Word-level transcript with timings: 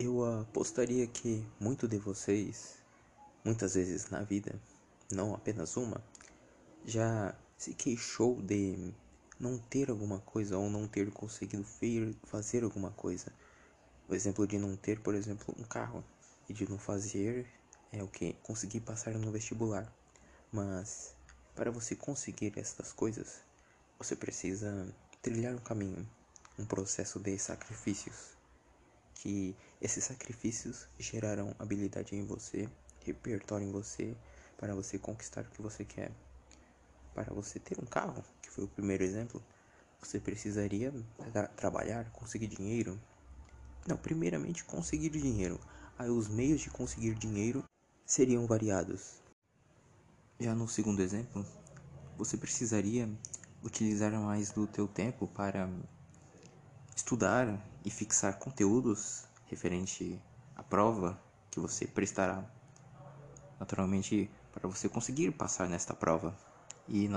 Eu 0.00 0.24
apostaria 0.42 1.04
que 1.08 1.44
muito 1.58 1.88
de 1.88 1.98
vocês, 1.98 2.76
muitas 3.44 3.74
vezes 3.74 4.08
na 4.10 4.22
vida, 4.22 4.54
não 5.10 5.34
apenas 5.34 5.76
uma, 5.76 6.00
já 6.84 7.34
se 7.56 7.74
queixou 7.74 8.40
de 8.40 8.94
não 9.40 9.58
ter 9.58 9.90
alguma 9.90 10.20
coisa 10.20 10.56
ou 10.56 10.70
não 10.70 10.86
ter 10.86 11.10
conseguido 11.10 11.66
fazer 12.22 12.62
alguma 12.62 12.92
coisa. 12.92 13.32
O 14.08 14.14
exemplo 14.14 14.46
de 14.46 14.56
não 14.56 14.76
ter, 14.76 15.00
por 15.00 15.16
exemplo, 15.16 15.52
um 15.58 15.64
carro 15.64 16.04
e 16.48 16.52
de 16.52 16.70
não 16.70 16.78
fazer 16.78 17.44
é 17.90 18.00
o 18.00 18.06
que 18.06 18.34
conseguir 18.44 18.82
passar 18.82 19.14
no 19.14 19.32
vestibular. 19.32 19.92
Mas 20.52 21.12
para 21.56 21.72
você 21.72 21.96
conseguir 21.96 22.56
estas 22.56 22.92
coisas, 22.92 23.40
você 23.98 24.14
precisa 24.14 24.94
trilhar 25.20 25.56
um 25.56 25.58
caminho, 25.58 26.08
um 26.56 26.64
processo 26.64 27.18
de 27.18 27.36
sacrifícios 27.36 28.37
que 29.28 29.54
esses 29.78 30.04
sacrifícios 30.04 30.88
gerarão 30.98 31.54
habilidade 31.58 32.16
em 32.16 32.24
você, 32.24 32.66
repertório 33.04 33.68
em 33.68 33.70
você, 33.70 34.16
para 34.56 34.74
você 34.74 34.98
conquistar 34.98 35.42
o 35.42 35.50
que 35.50 35.60
você 35.60 35.84
quer. 35.84 36.10
Para 37.14 37.34
você 37.34 37.60
ter 37.60 37.78
um 37.78 37.84
carro, 37.84 38.24
que 38.40 38.48
foi 38.48 38.64
o 38.64 38.68
primeiro 38.68 39.04
exemplo, 39.04 39.42
você 40.00 40.18
precisaria 40.18 40.94
tra 41.30 41.46
trabalhar, 41.48 42.10
conseguir 42.10 42.46
dinheiro. 42.46 42.98
Não, 43.86 43.98
primeiramente 43.98 44.64
conseguir 44.64 45.10
dinheiro. 45.10 45.60
Aí 45.98 46.08
os 46.08 46.26
meios 46.26 46.62
de 46.62 46.70
conseguir 46.70 47.14
dinheiro 47.14 47.62
seriam 48.06 48.46
variados. 48.46 49.20
Já 50.40 50.54
no 50.54 50.66
segundo 50.66 51.02
exemplo, 51.02 51.44
você 52.16 52.38
precisaria 52.38 53.06
utilizar 53.62 54.10
mais 54.12 54.52
do 54.52 54.66
teu 54.66 54.88
tempo 54.88 55.26
para 55.26 55.68
estudar 56.96 57.62
e 57.88 57.90
fixar 57.90 58.38
conteúdos 58.38 59.24
referente 59.46 60.20
à 60.54 60.62
prova 60.62 61.18
que 61.50 61.58
você 61.58 61.86
prestará. 61.86 62.44
Naturalmente, 63.58 64.30
para 64.52 64.68
você 64.68 64.90
conseguir 64.90 65.32
passar 65.32 65.66
nesta 65.70 65.94
prova 65.94 66.36
e, 66.86 67.08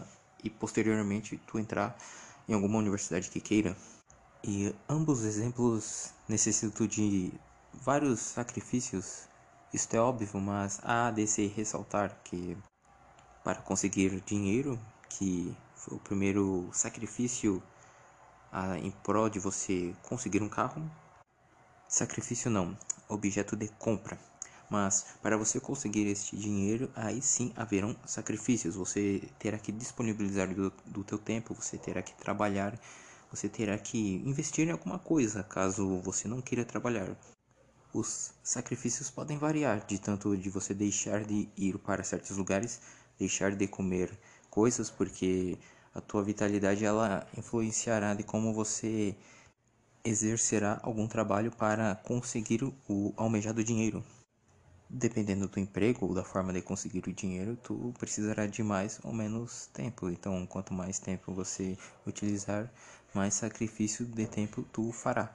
e 0.41 0.49
posteriormente 0.49 1.37
tu 1.45 1.59
entrar 1.59 1.97
em 2.47 2.53
alguma 2.53 2.77
universidade 2.77 3.29
que 3.29 3.41
queira. 3.41 3.75
E 4.41 4.73
ambos 4.87 5.25
exemplos 5.25 6.13
necessitam 6.25 6.87
de 6.87 7.33
vários 7.73 8.21
sacrifícios. 8.21 9.27
Isto 9.73 9.95
é 9.97 9.99
óbvio, 9.99 10.39
mas 10.39 10.79
há 10.83 11.11
de 11.11 11.27
se 11.27 11.47
ressaltar 11.47 12.17
que 12.23 12.57
para 13.43 13.61
conseguir 13.61 14.21
dinheiro, 14.21 14.79
que 15.09 15.53
foi 15.75 15.97
o 15.97 15.99
primeiro 15.99 16.69
sacrifício 16.71 17.61
em 18.81 18.91
prol 18.91 19.29
de 19.29 19.39
você 19.39 19.93
conseguir 20.03 20.41
um 20.41 20.49
carro. 20.49 20.81
Sacrifício 21.87 22.49
não, 22.49 22.77
objeto 23.07 23.55
de 23.55 23.67
compra. 23.69 24.17
Mas 24.69 25.05
para 25.21 25.35
você 25.35 25.59
conseguir 25.59 26.07
este 26.07 26.37
dinheiro, 26.37 26.89
aí 26.95 27.21
sim 27.21 27.51
haverão 27.57 27.93
sacrifícios. 28.05 28.75
Você 28.75 29.21
terá 29.37 29.57
que 29.57 29.71
disponibilizar 29.71 30.53
do, 30.53 30.71
do 30.85 31.03
teu 31.03 31.17
tempo, 31.17 31.53
você 31.53 31.77
terá 31.77 32.01
que 32.01 32.13
trabalhar, 32.13 32.79
você 33.29 33.49
terá 33.49 33.77
que 33.77 34.15
investir 34.25 34.67
em 34.67 34.71
alguma 34.71 34.97
coisa, 34.97 35.43
caso 35.43 35.99
você 35.99 36.27
não 36.27 36.41
queira 36.41 36.63
trabalhar. 36.63 37.17
Os 37.93 38.33
sacrifícios 38.41 39.11
podem 39.11 39.37
variar, 39.37 39.85
de 39.85 39.99
tanto 39.99 40.37
de 40.37 40.49
você 40.49 40.73
deixar 40.73 41.25
de 41.25 41.49
ir 41.57 41.77
para 41.77 42.03
certos 42.03 42.37
lugares, 42.37 42.79
deixar 43.19 43.53
de 43.53 43.67
comer 43.67 44.17
coisas, 44.49 44.89
porque 44.89 45.57
a 45.93 45.99
tua 45.99 46.23
vitalidade 46.23 46.85
ela 46.85 47.27
influenciará 47.37 48.13
de 48.13 48.23
como 48.23 48.53
você 48.53 49.15
exercerá 50.03 50.79
algum 50.83 51.07
trabalho 51.07 51.51
para 51.51 51.95
conseguir 51.95 52.63
o 52.63 53.13
almejado 53.17 53.63
dinheiro. 53.63 54.03
Dependendo 54.89 55.47
do 55.47 55.59
emprego 55.59 56.05
ou 56.05 56.13
da 56.13 56.23
forma 56.23 56.51
de 56.51 56.61
conseguir 56.61 57.07
o 57.07 57.13
dinheiro, 57.13 57.55
tu 57.57 57.93
precisará 57.97 58.45
de 58.45 58.63
mais 58.63 58.99
ou 59.03 59.13
menos 59.13 59.67
tempo. 59.67 60.09
Então, 60.09 60.45
quanto 60.45 60.73
mais 60.73 60.99
tempo 60.99 61.33
você 61.33 61.77
utilizar, 62.05 62.69
mais 63.13 63.33
sacrifício 63.33 64.05
de 64.05 64.27
tempo 64.27 64.63
tu 64.63 64.91
fará. 64.91 65.33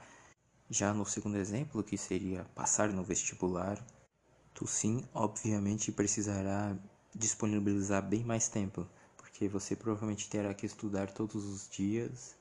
Já 0.69 0.93
no 0.93 1.05
segundo 1.05 1.37
exemplo, 1.37 1.83
que 1.83 1.97
seria 1.97 2.45
passar 2.53 2.89
no 2.89 3.03
vestibular, 3.03 3.83
tu 4.53 4.67
sim, 4.67 5.03
obviamente 5.13 5.91
precisará 5.91 6.75
disponibilizar 7.15 8.01
bem 8.03 8.23
mais 8.23 8.47
tempo 8.49 8.87
porque 9.37 9.47
você 9.47 9.75
provavelmente 9.75 10.27
terá 10.27 10.51
que 10.51 10.65
estudar 10.65 11.11
todos 11.11 11.45
os 11.45 11.69
dias. 11.69 12.35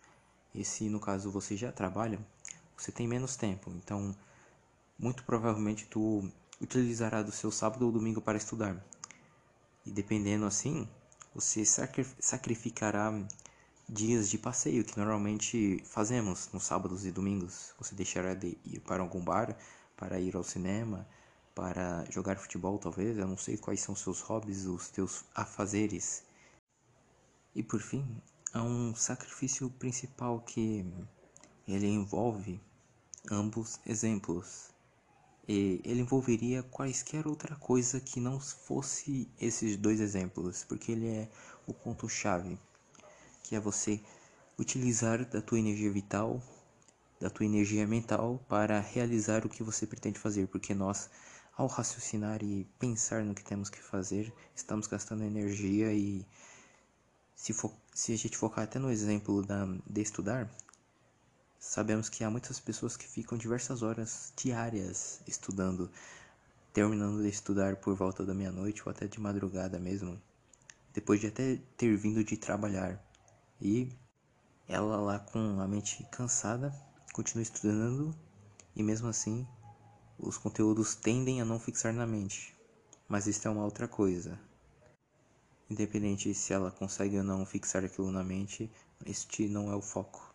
E 0.55 0.65
se 0.65 0.89
no 0.89 0.99
caso 0.99 1.31
você 1.31 1.55
já 1.55 1.71
trabalha, 1.71 2.19
você 2.75 2.91
tem 2.91 3.07
menos 3.07 3.37
tempo. 3.37 3.71
Então, 3.77 4.17
muito 4.99 5.23
provavelmente 5.25 5.85
tu 5.89 6.27
utilizará 6.59 7.23
do 7.23 7.31
seu 7.31 7.53
sábado 7.53 7.85
ou 7.85 7.93
domingo 7.93 8.23
para 8.23 8.39
estudar. 8.39 8.83
E 9.85 9.91
dependendo 9.91 10.47
assim, 10.47 10.89
você 11.35 11.67
sacrificará 11.67 13.13
dias 13.87 14.31
de 14.31 14.39
passeio 14.39 14.83
que 14.83 14.97
normalmente 14.97 15.83
fazemos 15.85 16.49
nos 16.51 16.65
sábados 16.65 17.05
e 17.05 17.13
domingos. 17.13 17.75
Você 17.79 17.95
deixará 17.95 18.33
de 18.33 18.57
ir 18.65 18.81
para 18.81 19.03
algum 19.03 19.21
bar, 19.21 19.55
para 19.99 20.19
ir 20.19 20.35
ao 20.35 20.43
cinema, 20.43 21.07
para 21.55 22.07
jogar 22.11 22.39
futebol 22.39 22.79
talvez. 22.79 23.19
Eu 23.19 23.29
não 23.29 23.37
sei 23.37 23.59
quais 23.59 23.81
são 23.81 23.95
seus 23.95 24.23
hobbies, 24.23 24.65
os 24.65 24.89
teus 24.89 25.27
afazeres. 25.35 26.25
E 27.57 27.63
por 27.63 27.81
fim, 27.81 28.05
há 28.53 28.63
um 28.63 28.95
sacrifício 28.95 29.71
principal 29.71 30.41
que 30.41 30.85
ele 31.67 31.87
envolve 31.87 32.61
ambos 33.31 33.81
exemplos. 33.87 34.75
E 35.49 35.81
ele 35.83 36.03
envolveria 36.03 36.63
quaisquer 36.63 37.27
outra 37.27 37.57
coisa 37.57 37.99
que 37.99 38.21
não 38.21 38.39
fosse 38.39 39.27
esses 39.41 39.75
dois 39.79 40.01
exemplos, 40.01 40.65
porque 40.65 40.93
ele 40.93 41.09
é 41.09 41.31
o 41.67 41.73
ponto 41.73 42.07
chave, 42.11 42.59
que 43.43 43.57
é 43.57 43.61
você 43.61 44.03
utilizar 44.59 45.25
da 45.25 45.41
tua 45.41 45.59
energia 45.59 45.91
vital, 45.91 46.43
da 47.19 47.31
tua 47.31 47.47
energia 47.47 47.87
mental 47.87 48.39
para 48.51 48.79
realizar 48.81 49.47
o 49.47 49.49
que 49.49 49.63
você 49.63 49.87
pretende 49.87 50.19
fazer, 50.19 50.47
porque 50.49 50.75
nós 50.75 51.09
ao 51.57 51.69
raciocinar 51.69 52.43
e 52.43 52.67
pensar 52.79 53.25
no 53.25 53.35
que 53.35 53.43
temos 53.43 53.71
que 53.71 53.83
fazer, 53.83 54.31
estamos 54.55 54.87
gastando 54.87 55.25
energia 55.25 55.91
e 55.91 56.27
se, 57.37 57.53
for, 57.53 57.73
se 57.95 58.13
a 58.15 58.17
gente 58.17 58.37
focar 58.37 58.65
até 58.65 58.79
no 58.79 58.91
exemplo 58.91 59.43
da, 59.45 59.67
de 59.87 60.01
estudar, 60.01 60.51
sabemos 61.61 62.09
que 62.09 62.25
há 62.25 62.31
muitas 62.31 62.59
pessoas 62.59 62.97
que 62.97 63.07
ficam 63.07 63.37
diversas 63.37 63.83
horas 63.83 64.33
diárias 64.35 65.21
estudando, 65.29 65.91
terminando 66.73 67.23
de 67.23 67.29
estudar 67.29 67.77
por 67.77 67.95
volta 67.95 68.25
da 68.25 68.35
meia-noite 68.35 68.83
ou 68.85 68.91
até 68.91 69.07
de 69.07 69.21
madrugada 69.21 69.79
mesmo, 69.79 70.21
depois 70.95 71.21
de 71.21 71.27
até 71.27 71.61
ter 71.77 71.95
vindo 71.97 72.25
de 72.25 72.37
trabalhar. 72.39 73.01
E 73.61 73.93
ela 74.67 74.97
lá 74.97 75.19
com 75.19 75.61
a 75.61 75.69
mente 75.69 76.05
cansada 76.11 76.75
continua 77.13 77.43
estudando 77.43 78.15
e 78.75 78.83
mesmo 78.83 79.09
assim 79.09 79.47
os 80.19 80.39
conteúdos 80.39 80.95
tendem 80.95 81.41
a 81.41 81.45
não 81.45 81.61
fixar 81.61 81.93
na 81.93 82.07
mente. 82.07 82.57
Mas 83.07 83.27
isso 83.27 83.47
é 83.47 83.51
uma 83.51 83.65
outra 83.65 83.87
coisa. 83.87 84.39
Independente 85.69 86.33
se 86.33 86.53
ela 86.53 86.71
consegue 86.71 87.19
ou 87.19 87.25
não 87.25 87.45
fixar 87.45 87.85
aquilo 87.85 88.13
na 88.13 88.23
mente, 88.23 88.71
este 89.05 89.49
não 89.49 89.73
é 89.73 89.75
o 89.75 89.83
foco. 89.83 90.33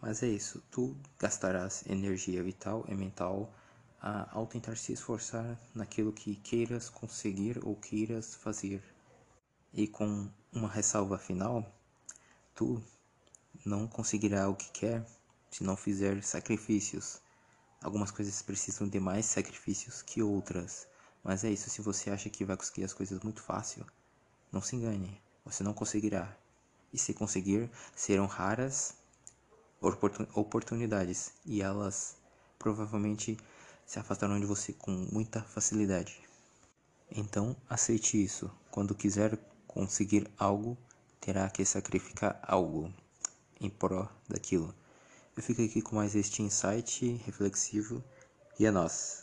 Mas 0.00 0.22
é 0.22 0.28
isso, 0.28 0.62
tu 0.70 0.96
gastarás 1.18 1.84
energia 1.86 2.42
vital 2.42 2.84
e 2.88 2.94
mental 2.94 3.52
ao 4.00 4.46
tentar 4.46 4.76
se 4.76 4.92
esforçar 4.92 5.58
naquilo 5.74 6.12
que 6.12 6.36
queiras 6.36 6.88
conseguir 6.88 7.58
ou 7.64 7.76
queiras 7.76 8.34
fazer. 8.34 8.82
E 9.74 9.86
com 9.86 10.30
uma 10.52 10.68
ressalva 10.68 11.18
final, 11.18 11.66
tu 12.54 12.82
não 13.66 13.86
conseguirá 13.86 14.48
o 14.48 14.54
que 14.54 14.70
quer 14.70 15.04
se 15.50 15.64
não 15.64 15.76
fizer 15.76 16.22
sacrifícios. 16.22 17.20
Algumas 17.82 18.10
coisas 18.10 18.40
precisam 18.40 18.88
de 18.88 19.00
mais 19.00 19.26
sacrifícios 19.26 20.00
que 20.00 20.22
outras. 20.22 20.86
Mas 21.22 21.44
é 21.44 21.50
isso, 21.50 21.68
se 21.68 21.82
você 21.82 22.10
acha 22.10 22.30
que 22.30 22.44
vai 22.44 22.56
conseguir 22.56 22.84
as 22.84 22.94
coisas 22.94 23.20
muito 23.20 23.42
fácil, 23.42 23.84
não 24.52 24.60
se 24.60 24.76
engane, 24.76 25.20
você 25.44 25.62
não 25.62 25.72
conseguirá. 25.72 26.36
E 26.92 26.98
se 26.98 27.14
conseguir, 27.14 27.70
serão 27.94 28.26
raras 28.26 28.94
oportunidades 30.34 31.32
e 31.46 31.62
elas 31.62 32.16
provavelmente 32.58 33.38
se 33.86 33.98
afastarão 33.98 34.38
de 34.38 34.46
você 34.46 34.72
com 34.72 34.90
muita 34.90 35.42
facilidade. 35.42 36.20
Então, 37.10 37.56
aceite 37.68 38.22
isso. 38.22 38.50
Quando 38.70 38.94
quiser 38.94 39.36
conseguir 39.66 40.30
algo, 40.38 40.76
terá 41.20 41.48
que 41.48 41.64
sacrificar 41.64 42.38
algo 42.42 42.92
em 43.60 43.68
pró 43.68 44.08
daquilo. 44.28 44.74
Eu 45.36 45.42
fico 45.42 45.62
aqui 45.62 45.80
com 45.80 45.96
mais 45.96 46.14
este 46.14 46.42
insight 46.42 47.20
reflexivo 47.24 48.02
e 48.58 48.66
é 48.66 48.70
nós. 48.70 49.19